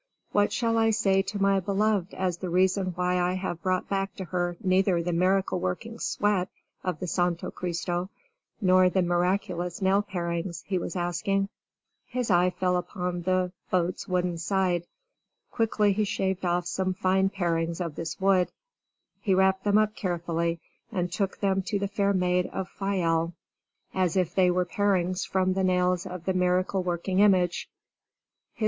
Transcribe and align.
"What 0.31 0.51
shall 0.51 0.79
I 0.79 0.89
say 0.89 1.21
to 1.21 1.39
my 1.39 1.59
beloved 1.59 2.15
as 2.15 2.37
the 2.39 2.49
reason 2.49 2.87
why 2.95 3.19
I 3.21 3.33
have 3.33 3.61
brought 3.61 3.87
back 3.87 4.15
to 4.15 4.23
her 4.25 4.57
neither 4.59 5.03
the 5.03 5.13
miracle 5.13 5.59
working 5.59 5.99
sweat 5.99 6.49
of 6.83 6.99
the 6.99 7.05
Santo 7.05 7.51
Christo 7.51 8.09
nor 8.59 8.89
the 8.89 9.03
miraculous 9.03 9.79
nail 9.79 10.01
parings?" 10.01 10.63
he 10.65 10.79
was 10.79 10.95
asking. 10.95 11.49
His 12.07 12.31
eye 12.31 12.49
fell 12.49 12.77
upon 12.77 13.21
the 13.21 13.51
boat's 13.69 14.07
wooden 14.07 14.39
side. 14.39 14.87
Quickly 15.51 15.93
he 15.93 16.03
shaved 16.03 16.45
off 16.45 16.65
some 16.65 16.95
fine 16.95 17.29
parings 17.29 17.79
of 17.79 17.93
this 17.93 18.19
wood. 18.19 18.51
He 19.21 19.35
wrapped 19.35 19.63
them 19.63 19.77
up 19.77 19.95
carefully 19.95 20.59
and 20.91 21.11
took 21.11 21.41
them 21.41 21.61
to 21.61 21.77
the 21.77 21.87
fair 21.87 22.11
maid 22.11 22.47
of 22.51 22.69
Fayal 22.69 23.33
as 23.93 24.17
if 24.17 24.33
they 24.33 24.49
were 24.49 24.65
parings 24.65 25.25
from 25.25 25.53
the 25.53 25.63
nails 25.63 26.07
of 26.07 26.25
the 26.25 26.33
miracle 26.33 26.81
working 26.81 27.19
image. 27.19 27.69